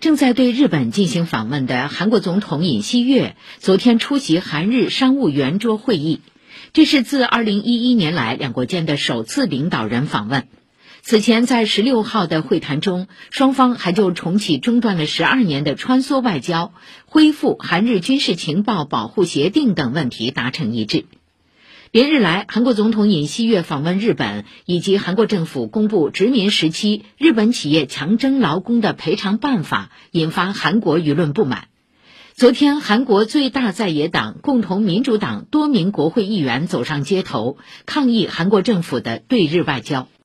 [0.00, 6.20] 正在对日本进行访问的韩国总统尹锡悦昨天出席韩日商务圆桌会议，
[6.72, 10.46] 这是自2011年来两国间的首次领导人访问。
[11.02, 16.72] 此前，在16号的会谈中，双方还就重启中断了十二年的穿梭外交、
[17.06, 21.06] 恢复韩日军事情报保护协定等问题达成一致。
[21.90, 31.68] 连日来，韩国总统尹锡悦访问日本，以及韩国政府公布殖民时期日本企业强征劳工的赔偿办法，引发韩国舆论不满。
[32.34, 40.08] 昨天，韩国最大在野党共同民主党多名国会议员走上街头，抗议韩国政府的对日外交。